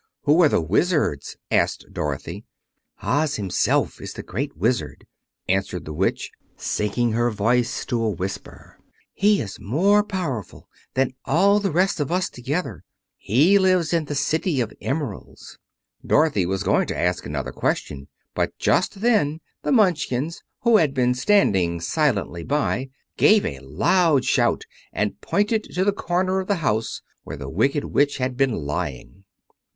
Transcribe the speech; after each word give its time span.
"Who 0.23 0.41
are 0.41 0.49
the 0.49 0.61
wizards?" 0.61 1.37
asked 1.51 1.85
Dorothy. 1.93 2.43
"Oz 3.03 3.35
himself 3.35 4.01
is 4.01 4.13
the 4.13 4.23
Great 4.23 4.57
Wizard," 4.57 5.05
answered 5.47 5.85
the 5.85 5.93
Witch, 5.93 6.31
sinking 6.57 7.11
her 7.11 7.29
voice 7.29 7.85
to 7.85 8.01
a 8.01 8.09
whisper. 8.09 8.79
"He 9.13 9.39
is 9.41 9.59
more 9.59 10.03
powerful 10.03 10.67
than 10.95 11.13
all 11.25 11.59
the 11.59 11.69
rest 11.69 11.99
of 11.99 12.11
us 12.11 12.31
together. 12.31 12.83
He 13.15 13.59
lives 13.59 13.93
in 13.93 14.05
the 14.05 14.15
City 14.15 14.59
of 14.59 14.73
Emeralds." 14.81 15.59
Dorothy 16.03 16.47
was 16.47 16.63
going 16.63 16.87
to 16.87 16.97
ask 16.97 17.27
another 17.27 17.51
question, 17.51 18.07
but 18.33 18.57
just 18.57 19.01
then 19.01 19.39
the 19.61 19.71
Munchkins, 19.71 20.41
who 20.61 20.77
had 20.77 20.95
been 20.95 21.13
standing 21.13 21.79
silently 21.79 22.41
by, 22.43 22.89
gave 23.17 23.45
a 23.45 23.59
loud 23.59 24.25
shout 24.25 24.65
and 24.91 25.21
pointed 25.21 25.65
to 25.65 25.85
the 25.85 25.93
corner 25.93 26.39
of 26.39 26.47
the 26.47 26.55
house 26.65 27.03
where 27.23 27.37
the 27.37 27.51
Wicked 27.51 27.83
Witch 27.83 28.17
had 28.17 28.35
been 28.35 28.53
lying. 28.65 29.25